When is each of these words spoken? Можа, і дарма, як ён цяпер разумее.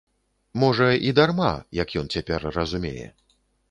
Можа, 0.63 0.87
і 1.09 1.13
дарма, 1.21 1.53
як 1.83 1.89
ён 2.03 2.13
цяпер 2.17 2.51
разумее. 2.59 3.09